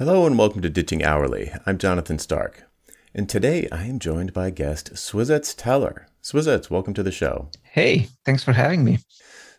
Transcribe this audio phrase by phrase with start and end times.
[0.00, 1.52] Hello and welcome to Ditching Hourly.
[1.66, 2.62] I'm Jonathan Stark.
[3.14, 6.06] And today I am joined by guest Swizec Teller.
[6.22, 7.50] Swizec, welcome to the show.
[7.64, 9.00] Hey, thanks for having me.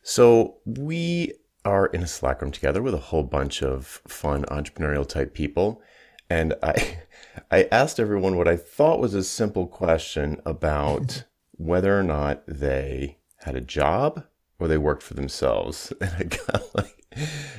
[0.02, 1.34] So, we
[1.64, 5.80] are in a Slack room together with a whole bunch of fun entrepreneurial type people.
[6.28, 7.04] And I,
[7.52, 13.20] I asked everyone what I thought was a simple question about whether or not they
[13.42, 14.24] had a job
[14.58, 15.94] or they worked for themselves.
[16.02, 17.01] And I got like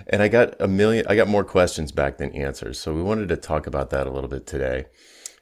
[0.07, 2.79] and I got a million, I got more questions back than answers.
[2.79, 4.87] So we wanted to talk about that a little bit today.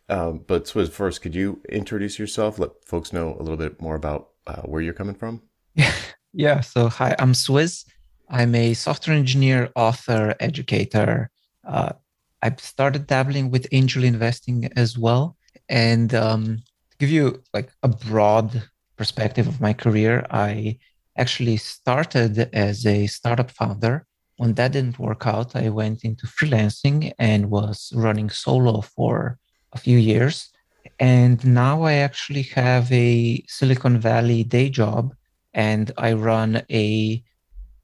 [0.09, 2.59] Um, but Swizz, first, could you introduce yourself?
[2.59, 5.42] Let folks know a little bit more about uh, where you're coming from.
[5.74, 5.92] Yeah.
[6.32, 6.60] Yeah.
[6.60, 7.87] So, hi, I'm Swizz.
[8.28, 11.29] I'm a software engineer, author, educator.
[11.66, 11.95] Uh,
[12.40, 15.37] I've started dabbling with angel investing as well.
[15.68, 18.62] And um, to give you like a broad
[18.96, 20.79] perspective of my career, I
[21.20, 24.06] actually started as a startup founder.
[24.38, 29.38] When that didn't work out, I went into freelancing and was running solo for
[29.73, 30.51] a few years.
[30.98, 35.15] And now I actually have a Silicon Valley day job
[35.52, 37.23] and I run a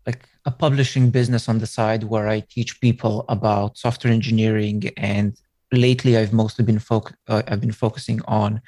[0.07, 5.37] like a publishing business on the side where I teach people about software engineering and
[5.73, 8.61] lately I've mostly been foc- uh, I've been focusing on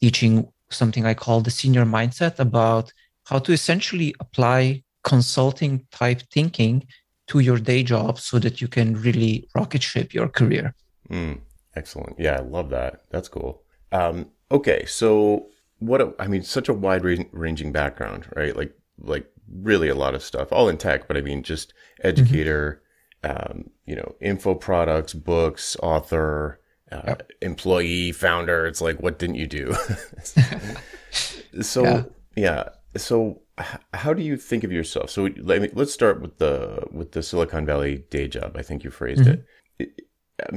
[0.00, 2.92] teaching something I call the senior mindset about
[3.30, 6.84] how to essentially apply consulting type thinking
[7.28, 10.74] to your day job so that you can really rocket ship your career.
[11.08, 11.40] Mm,
[11.76, 12.18] excellent.
[12.18, 13.04] Yeah, I love that.
[13.10, 13.62] That's cool.
[13.92, 15.46] Um, okay, so
[15.78, 18.56] what a, I mean, such a wide ranging background, right?
[18.56, 21.72] Like, like really a lot of stuff, all in tech, but I mean, just
[22.02, 22.82] educator,
[23.22, 23.52] mm-hmm.
[23.52, 27.30] um, you know, info products, books, author, uh, yep.
[27.40, 28.66] employee, founder.
[28.66, 29.72] It's like, what didn't you do?
[31.62, 32.02] so, yeah.
[32.36, 33.42] yeah so
[33.94, 35.10] how do you think of yourself?
[35.10, 38.56] So let me, let's start with the with the Silicon Valley day job.
[38.56, 39.42] I think you phrased mm-hmm.
[39.78, 39.90] it.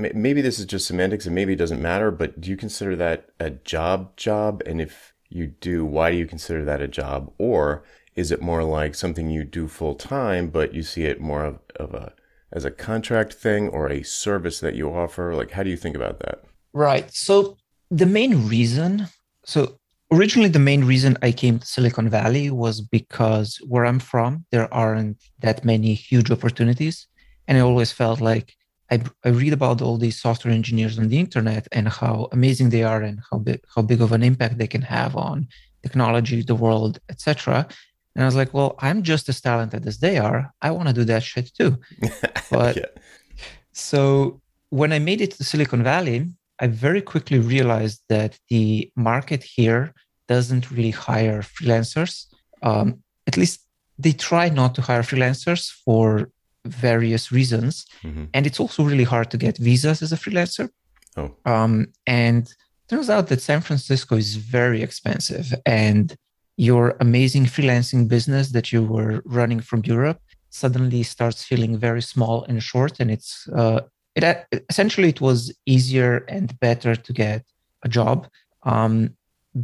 [0.01, 0.15] it.
[0.15, 2.09] Maybe this is just semantics, and maybe it doesn't matter.
[2.09, 4.63] But do you consider that a job job?
[4.65, 7.33] And if you do, why do you consider that a job?
[7.37, 7.83] Or
[8.15, 11.59] is it more like something you do full time, but you see it more of,
[11.75, 12.13] of a
[12.51, 15.35] as a contract thing or a service that you offer?
[15.35, 16.43] Like, how do you think about that?
[16.71, 17.13] Right.
[17.13, 17.57] So
[17.91, 19.07] the main reason,
[19.43, 19.79] so
[20.13, 24.71] originally the main reason i came to silicon valley was because where i'm from there
[24.73, 27.07] aren't that many huge opportunities.
[27.47, 28.47] And i always felt like
[28.93, 28.95] i,
[29.27, 33.01] I read about all these software engineers on the internet and how amazing they are
[33.01, 35.47] and how big, how big of an impact they can have on
[35.85, 37.67] technology the world etc
[38.13, 40.41] and i was like well i'm just as talented as they are.
[40.61, 41.71] I want to do that shit too.
[42.51, 42.91] But yeah.
[43.89, 43.95] so
[44.69, 46.19] when i made it to silicon valley
[46.59, 49.93] I very quickly realized that the market here
[50.27, 52.25] doesn't really hire freelancers.
[52.61, 53.61] Um, at least
[53.97, 56.29] they try not to hire freelancers for
[56.65, 57.85] various reasons.
[58.03, 58.25] Mm-hmm.
[58.33, 60.69] And it's also really hard to get visas as a freelancer.
[61.17, 61.35] Oh.
[61.45, 62.51] Um, and
[62.87, 65.53] turns out that San Francisco is very expensive.
[65.65, 66.15] And
[66.57, 72.43] your amazing freelancing business that you were running from Europe suddenly starts feeling very small
[72.43, 72.99] and short.
[72.99, 73.81] And it's uh,
[74.15, 77.45] it essentially it was easier and better to get
[77.83, 78.27] a job.
[78.63, 79.15] Um,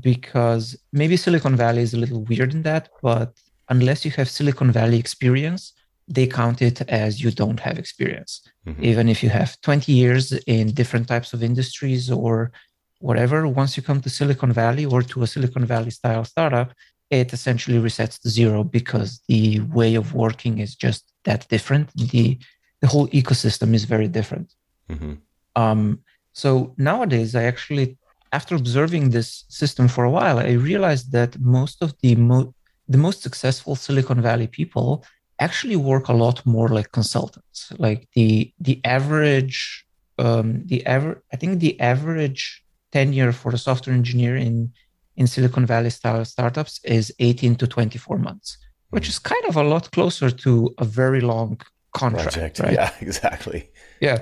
[0.02, 3.34] because maybe Silicon Valley is a little weird in that, but
[3.70, 5.74] unless you have Silicon Valley experience,
[6.08, 8.42] they count it as you don't have experience.
[8.68, 8.84] Mm-hmm.
[8.84, 12.52] Even if you have 20 years in different types of industries or
[13.00, 16.74] whatever, once you come to Silicon Valley or to a Silicon Valley style startup,
[17.10, 21.90] it essentially resets to zero because the way of working is just that different.
[21.96, 22.38] The
[22.82, 24.54] the whole ecosystem is very different.
[24.90, 25.14] Mm-hmm.
[25.56, 26.00] Um,
[26.34, 27.98] so nowadays, I actually
[28.32, 32.54] after observing this system for a while, I realized that most of the mo-
[32.88, 35.04] the most successful Silicon Valley people
[35.40, 37.72] actually work a lot more like consultants.
[37.78, 39.86] Like the the average
[40.18, 44.72] um, the average I think the average tenure for a software engineer in
[45.18, 48.58] in Silicon Valley style startups is 18 to 24 months,
[48.92, 51.60] which is kind of a lot closer to a very long
[51.94, 52.34] contract.
[52.34, 52.60] Project.
[52.60, 52.74] Right?
[52.74, 53.70] Yeah, exactly.
[54.00, 54.20] Yeah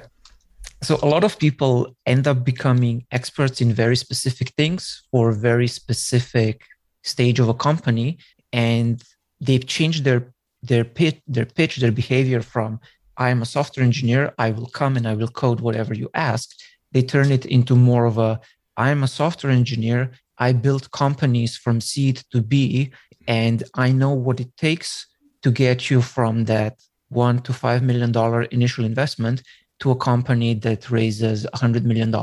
[0.82, 5.36] so a lot of people end up becoming experts in very specific things for a
[5.36, 6.64] very specific
[7.04, 8.18] stage of a company
[8.54, 9.04] and
[9.40, 12.80] they've changed their their pitch their pitch their behavior from
[13.18, 16.50] i am a software engineer i will come and i will code whatever you ask
[16.92, 18.40] they turn it into more of a
[18.76, 22.92] i am a software engineer i build companies from seed to b
[23.28, 25.08] and i know what it takes
[25.42, 26.76] to get you from that
[27.10, 29.44] one to five million dollar initial investment
[29.80, 32.14] to a company that raises $100 million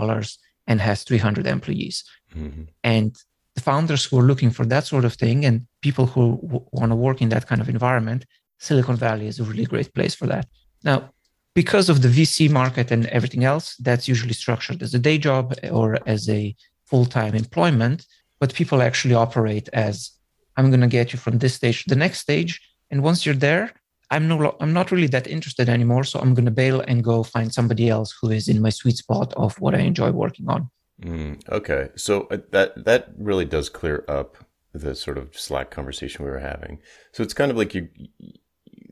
[0.66, 2.04] and has 300 employees.
[2.36, 2.62] Mm-hmm.
[2.82, 3.16] And
[3.54, 6.90] the founders who are looking for that sort of thing and people who w- want
[6.90, 8.26] to work in that kind of environment,
[8.58, 10.48] Silicon Valley is a really great place for that.
[10.82, 11.10] Now,
[11.54, 15.54] because of the VC market and everything else, that's usually structured as a day job
[15.70, 16.54] or as a
[16.84, 18.06] full time employment.
[18.40, 20.10] But people actually operate as
[20.56, 22.60] I'm going to get you from this stage to the next stage.
[22.90, 23.72] And once you're there,
[24.14, 26.04] I'm no, I'm not really that interested anymore.
[26.04, 28.96] So I'm going to bail and go find somebody else who is in my sweet
[28.96, 30.70] spot of what I enjoy working on.
[31.02, 34.36] Mm, okay, so uh, that that really does clear up
[34.72, 36.80] the sort of Slack conversation we were having.
[37.12, 37.88] So it's kind of like you,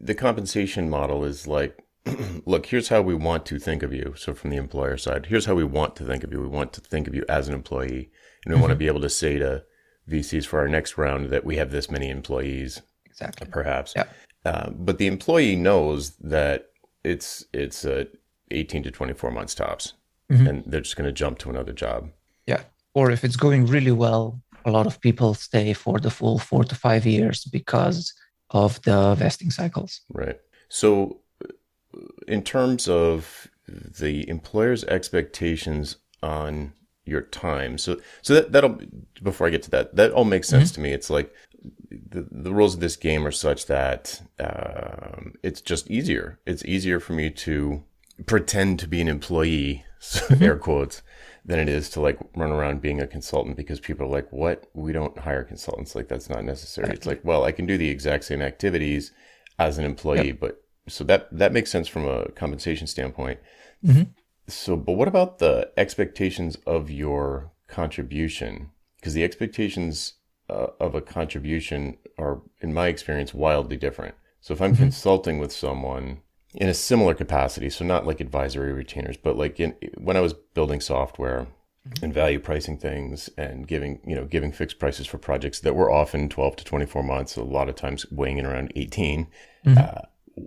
[0.01, 1.79] the compensation model is like
[2.45, 4.15] look, here's how we want to think of you.
[4.17, 6.41] So from the employer side, here's how we want to think of you.
[6.41, 8.11] We want to think of you as an employee.
[8.45, 8.61] And we mm-hmm.
[8.63, 9.63] want to be able to say to
[10.11, 12.83] VCs for our next round that we have this many employees.
[13.07, 13.47] Exactly.
[13.51, 13.93] Perhaps.
[13.95, 14.07] Yeah.
[14.45, 16.71] Uh, but the employee knows that
[17.05, 18.05] it's it's uh,
[18.51, 19.95] 18 to 24 months tops.
[20.31, 20.47] Mm-hmm.
[20.47, 22.11] And they're just going to jump to another job.
[22.47, 22.63] Yeah.
[22.95, 26.65] Or if it's going really well, a lot of people stay for the full four
[26.65, 28.15] to five years because
[28.51, 30.01] of the vesting cycles.
[30.09, 30.39] Right.
[30.69, 31.21] So
[32.27, 36.73] in terms of the employer's expectations on
[37.05, 37.79] your time.
[37.79, 38.79] So so that that'll
[39.23, 40.83] before I get to that, that all makes sense mm-hmm.
[40.83, 40.93] to me.
[40.93, 41.33] It's like
[42.11, 46.39] the the rules of this game are such that um, it's just easier.
[46.47, 47.83] It's easier for me to
[48.27, 50.43] pretend to be an employee, mm-hmm.
[50.43, 51.03] air quotes,
[51.45, 54.69] than it is to like run around being a consultant because people are like, "What?
[54.75, 55.95] We don't hire consultants.
[55.95, 59.13] Like that's not necessary." It's like, well, I can do the exact same activities
[59.59, 60.41] as an employee, yep.
[60.41, 63.41] but so that that makes sense from a compensation standpoint.
[63.85, 64.03] Mm-hmm.
[64.49, 68.71] So, but what about the expectations of your contribution?
[68.97, 70.15] Because the expectations
[70.53, 74.15] uh, of a contribution are, in my experience, wildly different.
[74.41, 74.83] So, if I'm mm-hmm.
[74.83, 76.21] consulting with someone
[76.55, 80.35] in a similar capacity, so not like advisory retainers, but like in, when I was
[80.35, 81.47] building software
[81.89, 82.05] mm-hmm.
[82.05, 85.91] and value pricing things and giving, you know, giving fixed prices for projects that were
[85.91, 89.29] often 12 to 24 months, a lot of times weighing in around 18.
[89.65, 89.79] Mm-hmm.
[89.79, 90.45] Uh,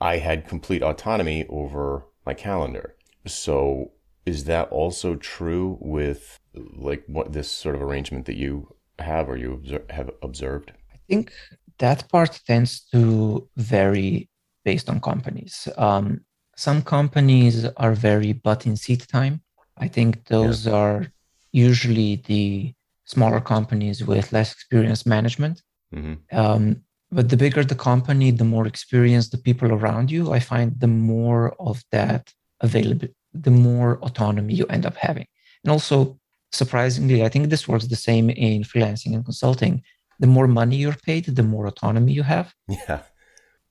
[0.00, 2.96] I had complete autonomy over my calendar.
[3.26, 3.92] So
[4.26, 9.36] is that also true with like what this sort of arrangement that you have or
[9.36, 9.60] you
[9.90, 10.72] have observed?
[10.92, 11.32] I think
[11.78, 14.28] that part tends to vary
[14.64, 15.68] based on companies.
[15.76, 16.24] Um,
[16.56, 19.42] some companies are very butt in seat time.
[19.76, 20.74] I think those yeah.
[20.74, 21.06] are
[21.52, 22.72] usually the
[23.04, 25.62] smaller companies with less experience management.
[25.94, 26.36] Mm-hmm.
[26.36, 30.68] Um, but the bigger the company the more experienced the people around you i find
[30.80, 35.26] the more of that available the more autonomy you end up having
[35.62, 36.18] and also
[36.54, 39.82] surprisingly i think this works the same in freelancing and consulting
[40.20, 43.00] the more money you're paid the more autonomy you have yeah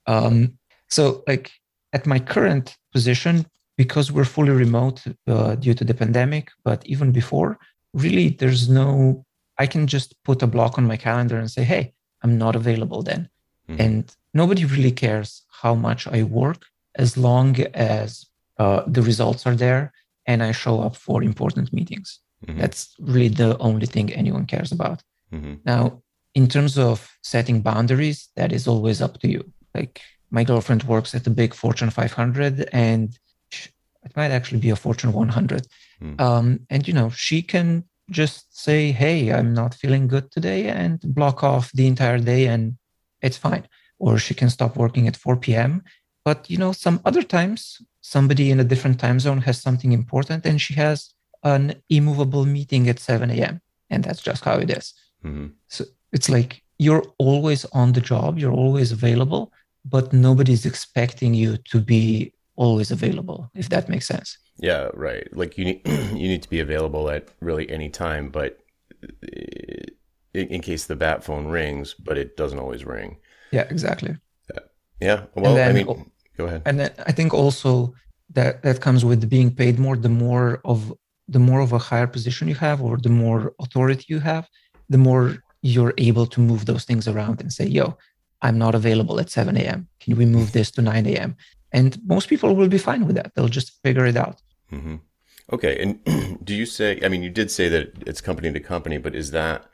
[0.05, 0.57] um,
[0.89, 1.51] so like
[1.93, 3.45] at my current position
[3.77, 7.57] because we're fully remote uh, due to the pandemic but even before
[7.93, 9.25] really there's no
[9.57, 11.93] i can just put a block on my calendar and say hey
[12.23, 13.29] i'm not available then
[13.69, 13.81] Mm-hmm.
[13.81, 16.65] And nobody really cares how much I work
[16.95, 18.25] as long as
[18.59, 19.91] uh, the results are there
[20.25, 22.19] and I show up for important meetings.
[22.45, 22.59] Mm-hmm.
[22.59, 25.01] That's really the only thing anyone cares about.
[25.31, 25.55] Mm-hmm.
[25.65, 26.01] Now,
[26.35, 29.51] in terms of setting boundaries, that is always up to you.
[29.73, 30.01] Like
[30.31, 33.17] my girlfriend works at the big Fortune 500 and
[33.51, 35.67] it might actually be a Fortune 100.
[36.01, 36.19] Mm.
[36.19, 40.99] Um, and, you know, she can just say, Hey, I'm not feeling good today and
[41.01, 42.77] block off the entire day and
[43.21, 43.67] it's fine.
[43.99, 45.83] Or she can stop working at 4 p.m.
[46.25, 50.45] But you know, some other times somebody in a different time zone has something important
[50.45, 51.13] and she has
[51.43, 53.61] an immovable meeting at 7 a.m.
[53.89, 54.93] And that's just how it is.
[55.23, 55.47] Mm-hmm.
[55.67, 59.51] So it's like you're always on the job, you're always available,
[59.85, 64.37] but nobody's expecting you to be always available, if that makes sense.
[64.57, 65.27] Yeah, right.
[65.35, 68.59] Like you need you need to be available at really any time, but
[70.33, 73.17] in case the bat phone rings, but it doesn't always ring.
[73.51, 74.15] Yeah, exactly.
[74.53, 74.59] Yeah.
[74.99, 75.23] yeah.
[75.35, 76.63] Well, then, I mean, go ahead.
[76.65, 77.93] And then I think also
[78.31, 79.95] that that comes with being paid more.
[79.95, 80.93] The more of
[81.33, 84.47] the more of a higher position you have, or the more authority you have,
[84.89, 85.23] the more
[85.61, 87.97] you're able to move those things around and say, "Yo,
[88.41, 89.87] I'm not available at 7 a.m.
[90.01, 91.35] Can we move this to 9 a.m.?"
[91.71, 93.31] And most people will be fine with that.
[93.33, 94.37] They'll just figure it out.
[94.71, 94.97] Mm-hmm.
[95.51, 95.73] Okay.
[95.81, 96.99] And do you say?
[97.03, 99.65] I mean, you did say that it's company to company, but is that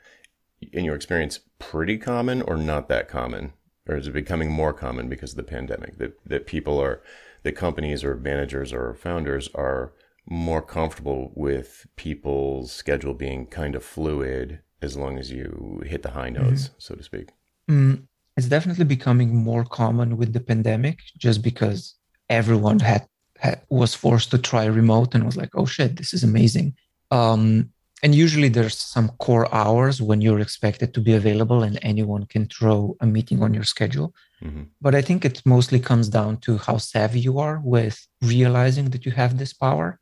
[0.72, 3.52] in your experience, pretty common or not that common?
[3.88, 7.02] Or is it becoming more common because of the pandemic that, that people are,
[7.42, 9.92] that companies or managers or founders are
[10.30, 16.12] more comfortable with people's schedule being kind of fluid as long as you hit the
[16.12, 16.74] high notes, mm-hmm.
[16.78, 17.30] so to speak?
[17.68, 18.04] Mm,
[18.36, 21.96] it's definitely becoming more common with the pandemic just because
[22.28, 23.06] everyone had,
[23.38, 26.74] had was forced to try remote and was like, oh shit, this is amazing.
[27.10, 27.70] Um,
[28.02, 32.46] and usually there's some core hours when you're expected to be available and anyone can
[32.46, 34.14] throw a meeting on your schedule.
[34.42, 34.62] Mm-hmm.
[34.80, 39.04] But I think it mostly comes down to how savvy you are with realizing that
[39.04, 39.99] you have this power.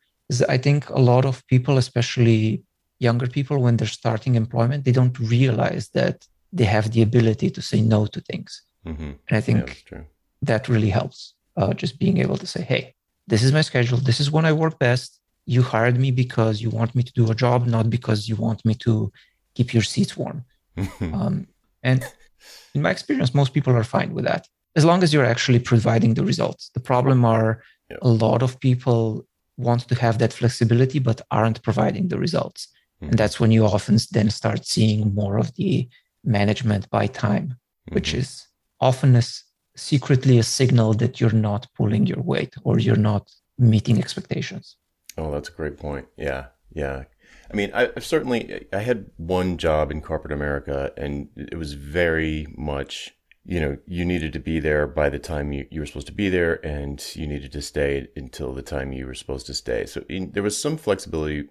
[0.49, 2.63] I think a lot of people, especially
[2.99, 7.63] younger people, when they're starting employment, they don't realize that they have the ability to
[7.63, 8.63] say no to things.
[8.87, 9.13] Mm-hmm.
[9.29, 10.03] And I think yeah,
[10.43, 11.35] that really helps.
[11.57, 12.95] Uh, just being able to say, hey,
[13.27, 13.99] this is my schedule.
[13.99, 15.19] This is when I work best.
[15.45, 18.65] You hired me because you want me to do a job, not because you want
[18.65, 19.11] me to
[19.55, 20.45] keep your seats warm.
[21.01, 21.49] um,
[21.83, 22.05] and
[22.75, 24.47] in my experience, most people are fine with that
[24.79, 26.71] as long as you're actually providing the results.
[26.75, 27.97] The problem are yeah.
[28.03, 29.27] a lot of people
[29.59, 32.69] want to have that flexibility but aren't providing the results.
[32.69, 33.11] Mm-hmm.
[33.11, 35.89] And that's when you often then start seeing more of the
[36.25, 37.95] management by time, mm-hmm.
[37.95, 38.47] which is
[38.81, 39.23] often a,
[39.77, 44.77] secretly a signal that you're not pulling your weight or you're not meeting expectations.
[45.17, 46.07] Oh, that's a great point.
[46.17, 46.47] Yeah.
[46.73, 47.05] Yeah.
[47.51, 52.47] I mean, I certainly I had one job in corporate America, and it was very
[52.57, 53.15] much
[53.49, 56.13] you know you needed to be there by the time you, you were supposed to
[56.13, 59.87] be there, and you needed to stay until the time you were supposed to stay.
[59.87, 61.49] So in, there was some flexibility.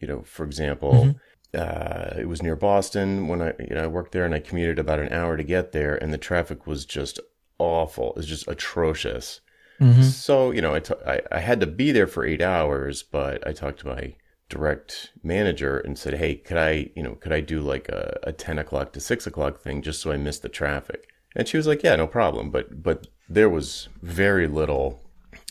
[0.00, 1.56] You know, for example, mm-hmm.
[1.56, 4.80] uh, it was near Boston when I you know I worked there, and I commuted
[4.80, 7.20] about an hour to get there, and the traffic was just
[7.56, 8.10] awful.
[8.10, 9.40] It was just atrocious.
[9.80, 10.02] Mm-hmm.
[10.02, 13.46] So you know, I, t- I I had to be there for eight hours, but
[13.46, 14.16] I talked to my
[14.48, 18.32] direct manager and said, "Hey, could I, you know, could I do like a, a
[18.32, 21.66] ten o'clock to six o'clock thing just so I missed the traffic?" And she was
[21.66, 25.02] like, "Yeah, no problem." But but there was very little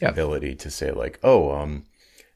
[0.02, 0.12] yep.
[0.12, 1.86] ability to say like, "Oh, um,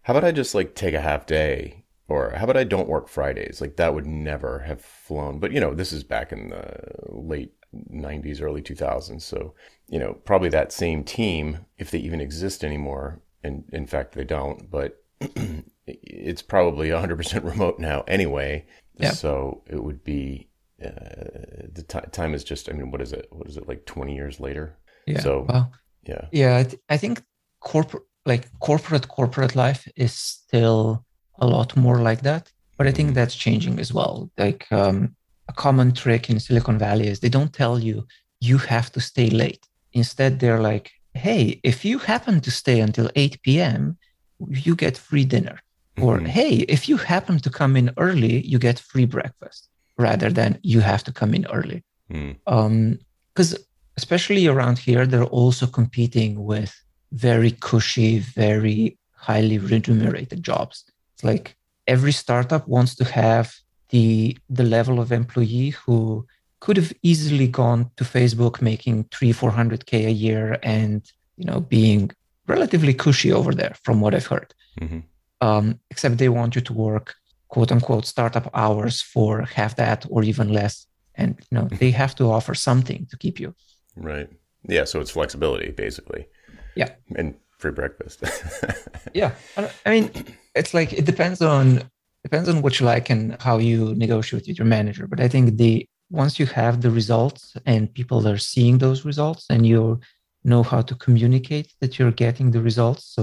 [0.04, 3.08] how about I just like take a half day?" Or how about I don't work
[3.08, 3.60] Fridays?
[3.62, 5.40] Like that would never have flown.
[5.40, 7.54] But you know, this is back in the late
[7.92, 9.22] 90s, early 2000s.
[9.22, 9.54] So,
[9.88, 14.24] you know, probably that same team, if they even exist anymore, and in fact they
[14.24, 15.04] don't, but
[15.88, 18.66] it's probably 100% remote now anyway.
[18.98, 19.12] Yeah.
[19.12, 20.50] So it would be
[20.84, 22.70] uh, the t- time is just.
[22.70, 23.28] I mean, what is it?
[23.32, 23.86] What is it like?
[23.86, 24.78] 20 years later.
[25.08, 25.20] Yeah.
[25.20, 25.72] So well,
[26.04, 26.58] yeah, yeah.
[26.58, 27.24] I, th- I think
[27.62, 31.06] corporate, like corporate, corporate life is still
[31.40, 32.52] a lot more like that.
[32.78, 33.16] But I think mm-hmm.
[33.16, 34.30] that's changing as well.
[34.38, 35.16] Like um,
[35.48, 38.06] a common trick in Silicon Valley is they don't tell you
[38.42, 39.66] you have to stay late.
[39.94, 43.98] Instead, they're like, hey, if you happen to stay until 8 p.m.,
[44.50, 45.58] you get free dinner.
[46.02, 46.26] Or, mm-hmm.
[46.26, 50.82] hey, if you happen to come in early, you get free breakfast rather than you
[50.82, 51.84] have to come in early.
[52.08, 53.58] Because mm.
[53.58, 53.64] um,
[53.98, 56.74] especially around here, they're also competing with
[57.12, 60.86] very cushy, very highly remunerated jobs.
[61.14, 61.56] It's like
[61.88, 63.54] every startup wants to have
[63.90, 66.26] the the level of employee who
[66.60, 71.46] could have easily gone to Facebook making three, four hundred k a year and you
[71.46, 72.12] know being
[72.48, 74.54] relatively cushy over there, from what I've heard.
[74.82, 75.00] Mm-hmm
[75.42, 77.16] um, except they want you to work
[77.56, 80.76] quote unquote startup hours for half that or even less.
[81.22, 83.50] And you know they have to offer something to keep you.
[84.10, 84.30] Right.
[84.76, 86.24] Yeah so it's flexibility basically.
[86.82, 86.92] Yeah.
[87.20, 87.28] And
[87.62, 88.18] free breakfast.
[89.22, 89.32] Yeah.
[89.86, 90.06] I mean
[90.60, 91.66] it's like it depends on
[92.28, 95.06] depends on what you like and how you negotiate with your manager.
[95.12, 95.74] But i think the
[96.22, 99.82] once you have the results and people are seeing those results and you
[100.52, 103.22] know how to communicate that you're getting the results so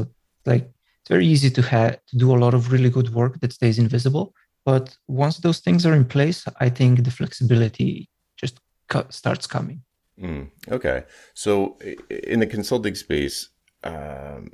[0.51, 0.65] like
[1.03, 3.79] it's very easy to have to do a lot of really good work that stays
[3.79, 4.33] invisible.
[4.65, 8.61] But once those things are in place, I think the flexibility just
[9.11, 9.83] starts coming.
[10.21, 11.05] Mm, okay,
[11.35, 11.79] so
[12.09, 13.49] in the consulting space,
[13.83, 14.53] um,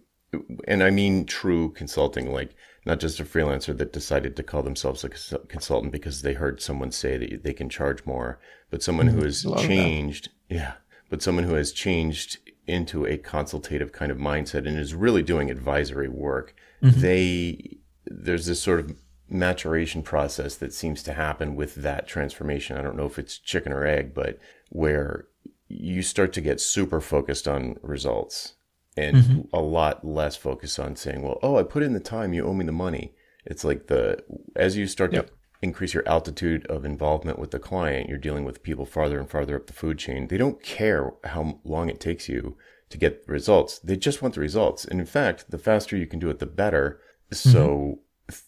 [0.66, 2.54] and I mean true consulting, like
[2.86, 5.10] not just a freelancer that decided to call themselves a
[5.48, 8.40] consultant because they heard someone say that they can charge more,
[8.70, 9.18] but someone mm-hmm.
[9.18, 10.74] who has changed, yeah,
[11.10, 12.38] but someone who has changed
[12.68, 17.00] into a consultative kind of mindset and is really doing advisory work, mm-hmm.
[17.00, 18.96] they there's this sort of
[19.28, 22.76] maturation process that seems to happen with that transformation.
[22.76, 24.38] I don't know if it's chicken or egg, but
[24.70, 25.26] where
[25.68, 28.54] you start to get super focused on results
[28.96, 29.40] and mm-hmm.
[29.52, 32.54] a lot less focused on saying, well, oh, I put in the time, you owe
[32.54, 33.14] me the money.
[33.44, 34.22] It's like the
[34.56, 35.26] as you start yep.
[35.26, 39.30] to increase your altitude of involvement with the client, you're dealing with people farther and
[39.30, 40.28] farther up the food chain.
[40.28, 42.56] They don't care how long it takes you
[42.90, 43.78] to get the results.
[43.80, 44.84] They just want the results.
[44.84, 47.00] And in fact, the faster you can do it, the better.
[47.30, 47.50] Mm-hmm.
[47.50, 48.00] So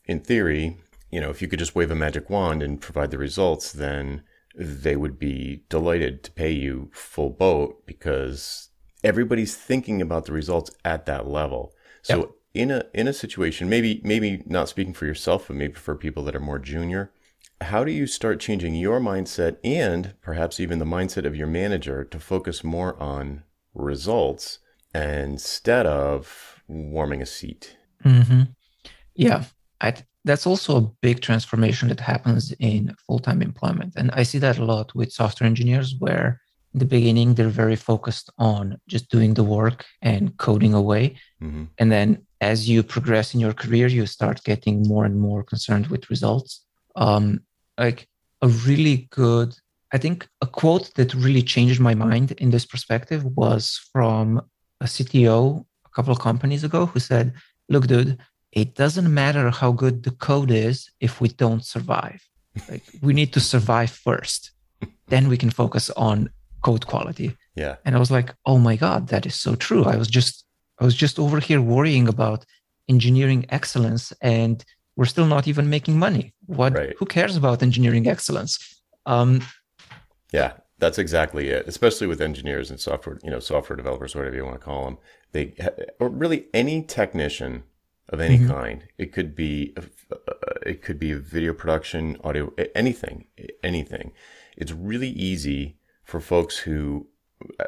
[0.06, 0.78] in theory,
[1.10, 4.22] you know, if you could just wave a magic wand and provide the results, then
[4.54, 8.68] they would be delighted to pay you full boat because
[9.02, 11.72] everybody's thinking about the results at that level.
[12.02, 15.74] So yep in a in a situation maybe maybe not speaking for yourself but maybe
[15.74, 17.12] for people that are more junior
[17.60, 22.04] how do you start changing your mindset and perhaps even the mindset of your manager
[22.04, 23.42] to focus more on
[23.74, 24.58] results
[24.94, 28.42] instead of warming a seat mm-hmm.
[29.14, 29.44] yeah
[29.80, 34.58] I, that's also a big transformation that happens in full-time employment and i see that
[34.58, 36.40] a lot with software engineers where
[36.74, 41.64] in the beginning they're very focused on just doing the work and coding away mm-hmm.
[41.78, 45.86] and then as you progress in your career you start getting more and more concerned
[45.88, 46.64] with results
[46.96, 47.40] um,
[47.78, 48.08] like
[48.42, 49.54] a really good
[49.92, 54.40] i think a quote that really changed my mind in this perspective was from
[54.80, 57.32] a cto a couple of companies ago who said
[57.68, 58.18] look dude
[58.52, 62.20] it doesn't matter how good the code is if we don't survive.
[62.68, 64.50] Like we need to survive first.
[65.06, 66.30] Then we can focus on
[66.62, 67.36] code quality.
[67.54, 67.76] Yeah.
[67.84, 69.84] And I was like, oh my God, that is so true.
[69.84, 70.44] I was just
[70.80, 72.44] I was just over here worrying about
[72.88, 74.64] engineering excellence and
[74.96, 76.34] we're still not even making money.
[76.46, 76.94] What right.
[76.98, 78.82] who cares about engineering excellence?
[79.06, 79.42] Um
[80.32, 81.66] yeah, that's exactly it.
[81.68, 84.98] Especially with engineers and software, you know, software developers, whatever you want to call them.
[85.32, 85.54] They,
[86.00, 87.64] or really any technician
[88.10, 88.50] of any mm-hmm.
[88.50, 88.84] kind.
[88.98, 89.82] It could be uh,
[90.66, 93.26] it could be video production, audio, anything,
[93.62, 94.12] anything.
[94.56, 97.06] It's really easy for folks who,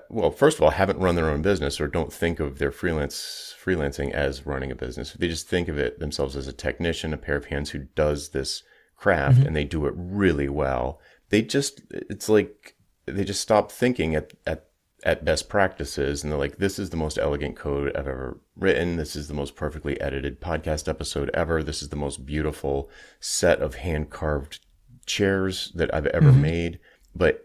[0.09, 3.55] well, first of all, haven't run their own business or don't think of their freelance
[3.63, 5.13] freelancing as running a business.
[5.13, 8.31] They just think of it themselves as a technician, a pair of hands who does
[8.31, 8.63] this
[8.97, 9.47] craft, mm-hmm.
[9.49, 11.01] and they do it really well.
[11.31, 12.77] They just it's like
[13.07, 14.67] they just stop thinking at at
[15.05, 18.97] at best practices and they're like this is the most elegant code i've ever written
[18.97, 22.89] this is the most perfectly edited podcast episode ever this is the most beautiful
[23.19, 24.61] set of hand carved
[25.05, 26.43] chairs that i've ever mm-hmm.
[26.43, 26.79] made
[27.17, 27.45] but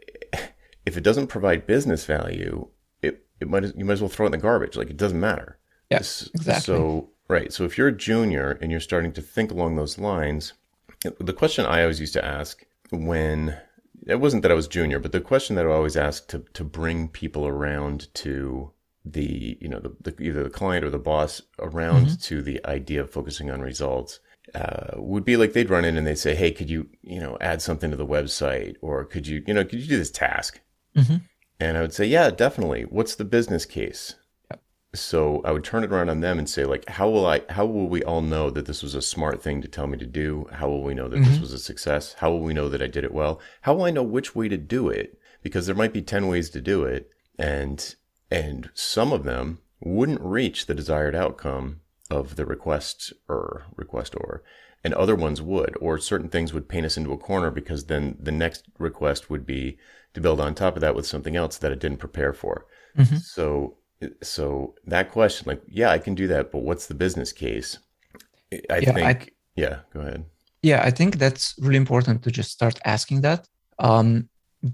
[0.88, 2.67] if it doesn't provide business value
[3.01, 5.20] it, it might you might as well throw it in the garbage like it doesn't
[5.20, 5.58] matter
[5.89, 9.75] yes exactly so right so if you're a junior and you're starting to think along
[9.75, 10.53] those lines
[11.20, 13.58] the question i always used to ask when
[14.08, 16.63] it wasn't that I was junior, but the question that I always asked to to
[16.63, 18.72] bring people around to
[19.06, 22.22] the you know the, the either the client or the boss around mm-hmm.
[22.22, 24.20] to the idea of focusing on results
[24.56, 27.38] uh, would be like they'd run in and they'd say, "Hey, could you you know
[27.41, 30.62] add something to the website, or could you you know could you do this task?"
[30.98, 31.18] Mm-hmm.
[31.60, 32.84] And I would say, "Yeah, definitely.
[32.84, 34.16] What's the business case?"
[34.98, 37.66] so I would turn it around on them and say, like, how will I, how
[37.66, 40.48] will we all know that this was a smart thing to tell me to do?
[40.51, 41.32] How will we know that mm-hmm.
[41.32, 42.13] this was a success?
[42.13, 43.39] How will we know that I did it well?
[43.62, 45.19] How will I know which way to do it?
[45.43, 47.10] Because there might be 10 ways to do it.
[47.38, 47.95] And,
[48.32, 54.43] and some of them wouldn't reach the desired outcome of the request or request or,
[54.84, 58.17] and other ones would, or certain things would paint us into a corner because then
[58.19, 59.78] the next request would be
[60.13, 62.65] to build on top of that with something else that it didn't prepare for.
[62.98, 63.17] Mm-hmm.
[63.17, 63.78] So
[64.22, 67.80] so that question, like, yeah, I can do that, but what's the business case?
[68.70, 70.26] I yeah, think, I, yeah, go ahead.
[70.62, 73.48] Yeah, I think that's really important to just start asking that.
[73.80, 74.30] Um,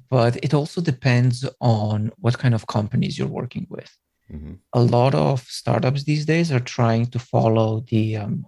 [0.10, 3.92] but it also depends on what kind of companies you're working with.
[4.32, 4.54] Mm-hmm.
[4.74, 8.18] A lot of startups these days are trying to follow the.
[8.18, 8.46] Um,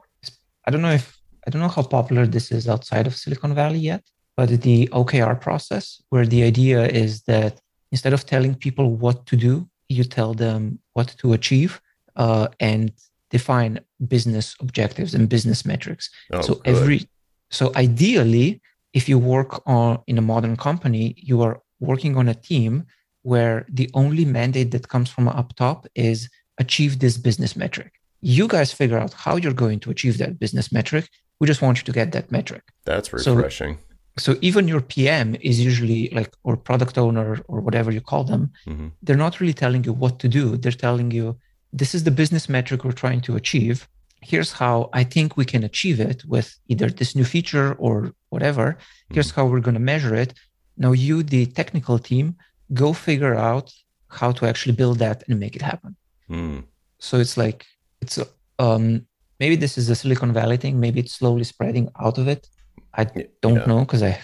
[0.65, 3.79] I don't know if I don't know how popular this is outside of Silicon Valley
[3.79, 4.03] yet,
[4.37, 9.35] but the OKR process, where the idea is that instead of telling people what to
[9.35, 11.81] do, you tell them what to achieve
[12.15, 12.91] uh, and
[13.29, 16.09] define business objectives and business metrics.
[16.31, 16.67] Oh, so good.
[16.67, 17.09] every
[17.51, 18.61] so ideally,
[18.93, 22.85] if you work on in a modern company, you are working on a team
[23.21, 27.91] where the only mandate that comes from up top is achieve this business metric.
[28.21, 31.09] You guys figure out how you're going to achieve that business metric.
[31.39, 32.63] We just want you to get that metric.
[32.85, 33.75] That's refreshing.
[33.75, 38.23] So, so even your pm is usually like or product owner or whatever you call
[38.23, 38.87] them mm-hmm.
[39.03, 40.57] they're not really telling you what to do.
[40.57, 41.37] They're telling you
[41.73, 43.87] this is the business metric we're trying to achieve.
[44.21, 47.95] Here's how i think we can achieve it with either this new feature or
[48.29, 48.77] whatever.
[49.13, 49.41] Here's mm-hmm.
[49.41, 50.33] how we're going to measure it.
[50.77, 52.35] Now you the technical team
[52.73, 53.67] go figure out
[54.07, 55.95] how to actually build that and make it happen.
[56.29, 56.63] Mm.
[57.07, 57.59] so it's like
[58.01, 58.17] it's
[58.57, 59.05] um
[59.39, 60.79] maybe this is a silicon valley thing.
[60.79, 62.47] Maybe it's slowly spreading out of it
[62.93, 63.05] I
[63.41, 63.65] don't yeah.
[63.65, 64.19] know because I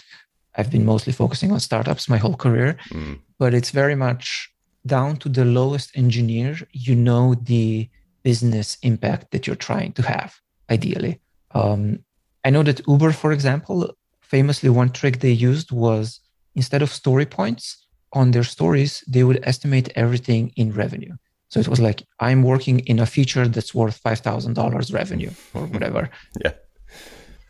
[0.56, 3.20] I've been mostly focusing on startups my whole career, mm.
[3.38, 4.50] but it's very much
[4.86, 6.58] down to the lowest engineer.
[6.72, 7.90] You know the
[8.24, 10.40] business impact that you're trying to have.
[10.70, 11.20] Ideally,
[11.54, 12.00] um,
[12.46, 16.20] I know that Uber, for example, famously one trick they used was
[16.56, 21.16] instead of story points on their stories, they would estimate everything in revenue.
[21.50, 25.32] So it was like I'm working in a feature that's worth five thousand dollars revenue
[25.54, 26.10] or whatever.
[26.44, 26.54] yeah.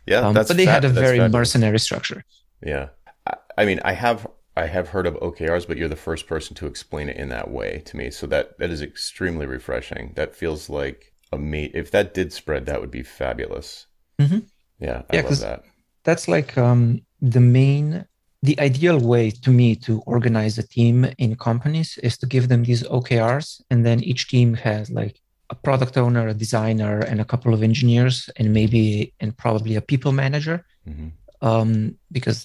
[0.06, 1.32] Yeah, um, but they had a very fabulous.
[1.32, 2.24] mercenary structure.
[2.62, 2.88] Yeah,
[3.26, 6.54] I, I, mean, I have I have heard of OKRs, but you're the first person
[6.56, 8.10] to explain it in that way to me.
[8.10, 10.12] So that that is extremely refreshing.
[10.16, 11.72] That feels like a mate.
[11.74, 13.86] If that did spread, that would be fabulous.
[14.20, 14.40] Mm-hmm.
[14.80, 15.62] Yeah, I yeah, love that.
[16.04, 18.04] That's like um, the main,
[18.42, 22.64] the ideal way to me to organize a team in companies is to give them
[22.64, 25.21] these OKRs, and then each team has like
[25.52, 28.84] a product owner, a designer, and a couple of engineers, and maybe
[29.20, 30.56] and probably a people manager.
[30.88, 31.08] Mm-hmm.
[31.48, 31.70] Um,
[32.10, 32.38] because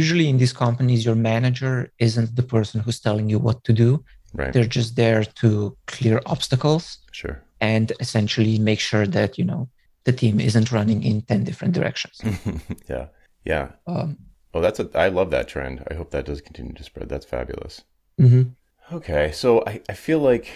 [0.00, 3.90] usually in these companies, your manager isn't the person who's telling you what to do.
[4.34, 4.52] Right.
[4.52, 6.84] They're just there to clear obstacles.
[7.20, 7.36] Sure.
[7.60, 9.62] And essentially make sure that you know
[10.06, 12.16] the team isn't running in ten different directions.
[12.92, 13.06] yeah.
[13.52, 13.66] Yeah.
[13.86, 14.18] Um,
[14.52, 14.86] well, that's a.
[14.94, 15.76] I love that trend.
[15.90, 17.08] I hope that does continue to spread.
[17.08, 17.74] That's fabulous.
[18.20, 18.42] Mm-hmm.
[18.96, 20.46] Okay, so I, I feel like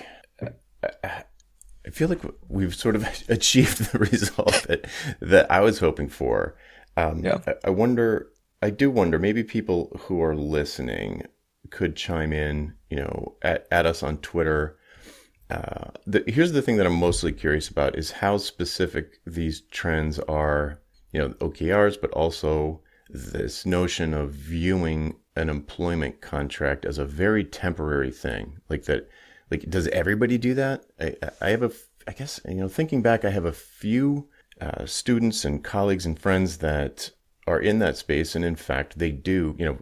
[1.02, 1.24] I
[1.90, 4.86] feel like we've sort of achieved the result that
[5.20, 6.56] that I was hoping for.
[6.96, 7.40] Um, yeah.
[7.46, 8.28] I, I wonder.
[8.62, 9.18] I do wonder.
[9.18, 11.22] Maybe people who are listening
[11.70, 12.74] could chime in.
[12.90, 14.78] You know, at, at us on Twitter.
[15.48, 20.18] Uh, the, here's the thing that I'm mostly curious about is how specific these trends
[20.20, 20.80] are.
[21.12, 27.44] You know, OKRs, but also this notion of viewing an employment contract as a very
[27.44, 29.08] temporary thing, like that.
[29.50, 30.84] Like, does everybody do that?
[31.00, 31.70] I, I have a,
[32.06, 34.28] I guess you know, thinking back, I have a few
[34.60, 37.10] uh, students and colleagues and friends that
[37.46, 39.78] are in that space, and in fact, they do, you know,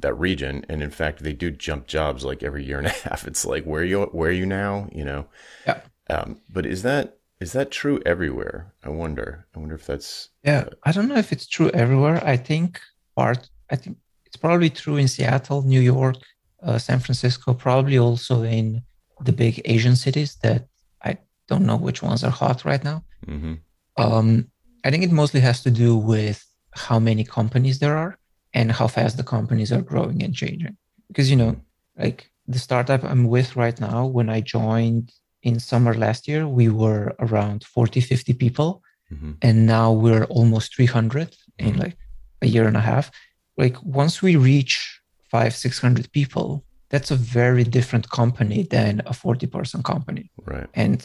[0.00, 3.26] that region, and in fact, they do jump jobs like every year and a half.
[3.26, 4.88] It's like, where are you, where are you now?
[4.92, 5.26] You know.
[5.66, 5.80] Yeah.
[6.10, 8.72] Um, but is that is that true everywhere?
[8.82, 9.46] I wonder.
[9.54, 10.30] I wonder if that's.
[10.44, 12.22] Yeah, uh, I don't know if it's true everywhere.
[12.24, 12.80] I think
[13.16, 13.48] part.
[13.70, 16.16] I think it's probably true in Seattle, New York,
[16.62, 18.82] uh, San Francisco, probably also in
[19.24, 20.68] the big Asian cities that
[21.02, 23.04] I don't know which ones are hot right now.
[23.26, 23.54] Mm-hmm.
[23.96, 24.50] Um,
[24.84, 28.18] I think it mostly has to do with how many companies there are
[28.52, 30.76] and how fast the companies are growing and changing.
[31.08, 32.02] Because you know, mm-hmm.
[32.02, 36.68] like the startup I'm with right now, when I joined in summer last year, we
[36.68, 38.82] were around 40, 50 people.
[39.12, 39.32] Mm-hmm.
[39.42, 41.68] And now we're almost 300 mm-hmm.
[41.68, 41.96] in like
[42.42, 43.10] a year and a half.
[43.56, 49.48] Like once we reach five, 600 people, that's a very different company than a 40
[49.48, 50.30] person company.
[50.44, 50.68] Right.
[50.74, 50.98] And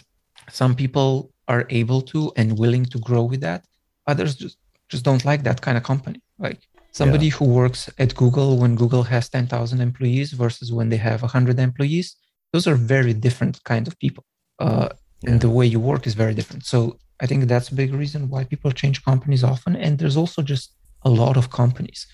[0.59, 3.65] some people are able to and willing to grow with that.
[4.05, 6.21] Others just, just don't like that kind of company.
[6.37, 6.59] Like
[6.91, 7.37] somebody yeah.
[7.37, 12.15] who works at Google when Google has 10,000 employees versus when they have 100 employees,
[12.53, 14.23] those are very different kind of people
[14.59, 14.89] uh,
[15.23, 15.31] yeah.
[15.31, 16.67] and the way you work is very different.
[16.67, 19.75] So I think that's a big reason why people change companies often.
[19.75, 22.05] And there's also just a lot of companies.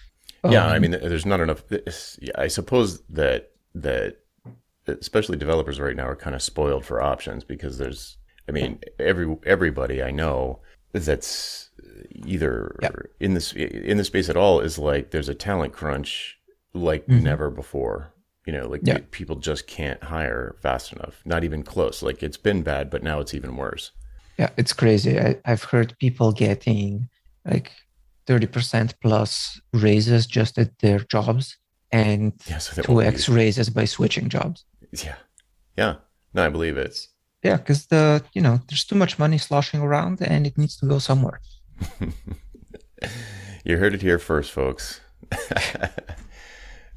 [0.50, 1.64] Yeah, um, I mean, there's not enough.
[2.38, 4.18] I suppose that that
[4.88, 8.18] especially developers right now are kind of spoiled for options because there's.
[8.48, 10.60] I mean, every everybody I know
[10.94, 11.72] that's
[12.14, 12.92] either yeah.
[13.20, 16.38] in this in the space at all is like there's a talent crunch
[16.74, 17.24] like mm-hmm.
[17.24, 18.14] never before
[18.46, 19.00] you know, like yeah.
[19.12, 22.04] people just can't hire fast enough, not even close.
[22.04, 23.92] Like it's been bad, but now it's even worse.
[24.38, 25.20] Yeah, it's crazy.
[25.20, 27.10] I, I've heard people getting
[27.44, 27.72] like
[28.28, 31.58] 30% plus raises just at their jobs
[31.92, 34.66] and yeah, so 2x raises by switching jobs.
[34.92, 35.16] Yeah.
[35.78, 35.96] Yeah.
[36.34, 37.08] No, I believe it.
[37.44, 40.88] Yeah, because the you know, there's too much money sloshing around and it needs to
[40.88, 41.42] go somewhere.
[43.66, 45.02] you heard it here first, folks.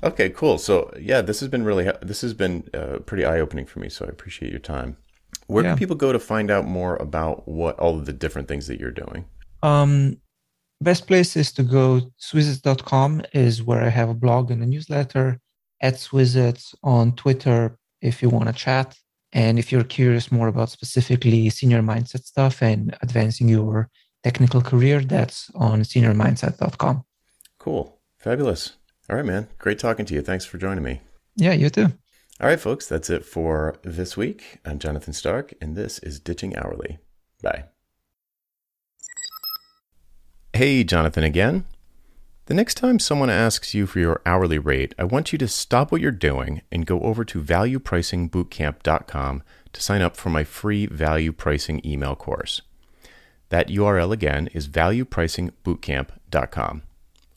[0.02, 0.58] Okay, cool.
[0.58, 3.88] So yeah, this has been really this has been uh, pretty eye opening for me.
[3.88, 4.96] So I appreciate your time.
[5.46, 5.70] Where yeah.
[5.70, 8.78] can people go to find out more about what all of the different things that
[8.78, 9.24] you're doing?
[9.62, 10.18] Um,
[10.80, 15.40] best place is to go swizec.com is where I have a blog and a newsletter.
[15.80, 18.96] At Swizec on Twitter if you want to chat.
[19.32, 23.88] And if you're curious more about specifically senior mindset stuff and advancing your
[24.24, 27.04] technical career, that's on seniormindset.com.
[27.58, 28.00] Cool.
[28.18, 28.72] Fabulous.
[29.10, 29.48] All right, man.
[29.58, 30.22] Great talking to you.
[30.22, 31.00] Thanks for joining me.
[31.36, 31.92] Yeah, you too.
[32.40, 32.86] All right, folks.
[32.86, 34.58] That's it for this week.
[34.64, 36.98] I'm Jonathan Stark, and this is Ditching Hourly.
[37.42, 37.64] Bye.
[40.58, 41.66] Hey, Jonathan again.
[42.46, 45.92] The next time someone asks you for your hourly rate, I want you to stop
[45.92, 49.42] what you're doing and go over to valuepricingbootcamp.com
[49.72, 52.62] to sign up for my free value pricing email course.
[53.50, 56.82] That URL again is valuepricingbootcamp.com.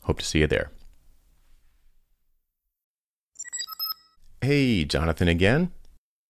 [0.00, 0.72] Hope to see you there.
[4.40, 5.70] Hey, Jonathan again.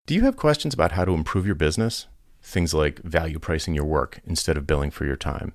[0.06, 2.06] Do you have questions about how to improve your business?
[2.42, 5.54] Things like value pricing your work instead of billing for your time,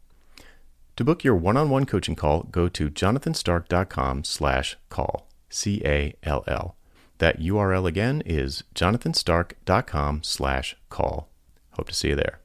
[0.97, 6.75] To book your one-on-one coaching call, go to jonathanstark.com slash call, C-A-L-L.
[7.17, 11.29] That URL again is jonathanstark.com slash call.
[11.71, 12.40] Hope to see you there.